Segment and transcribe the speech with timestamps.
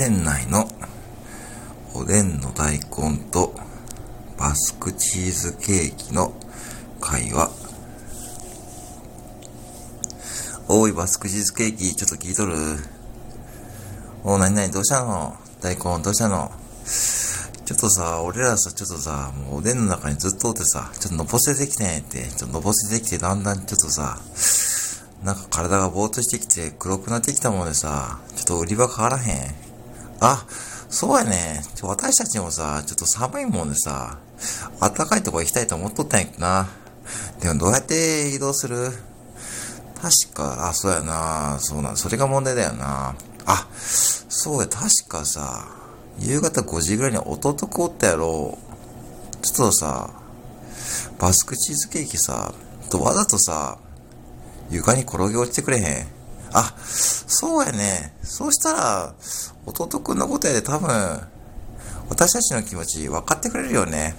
[0.00, 0.66] 店内の
[1.94, 3.52] おでんの大根と
[4.38, 6.32] バスクチーズケーキの
[7.02, 7.50] 会話。
[10.70, 12.54] おい、バスクチーズケーキ、ちょっと聞いとる？
[14.24, 15.36] おなになにどうしたの？
[15.60, 16.50] 大根どうしたの？
[17.66, 24.18] ちょっとさ、俺らさ、ちょっとさ、もうおでんの中にずっとおってさ、ちょっとのぼせてきてって、ちょっとのぼせてきて、だんだんちょっとさ、
[25.22, 29.69] なんか体がぼーっとしてきて黒くなってきたもんでさ、ちょっと売り場変わらへん。
[30.20, 30.46] あ、
[30.88, 31.62] そうやね。
[31.82, 34.18] 私たちもさ、ちょっと寒いもんでさ、
[34.80, 36.68] 暖かいとこ行きたいと思っとったんやけどな。
[37.40, 38.90] でもどうやって移動する？
[40.00, 41.58] 確か、あ、そうやな。
[41.60, 43.14] そうなん、それが問題だよな。
[43.46, 45.66] あ、そうや、確かさ、
[46.18, 48.58] 夕方5時ぐらいに弟くおったやろ。
[49.42, 50.10] ちょっとさ、
[51.18, 52.54] バスクチーズケーキさ、
[52.90, 53.78] とわざとさ、
[54.70, 56.19] 床に転げ落ちてくれへん？
[56.52, 58.14] あ、そうやね。
[58.22, 59.14] そうしたら、
[59.66, 61.20] 弟くんのことやで多分、
[62.08, 64.16] 私たちの気持ち分かってくれるよね。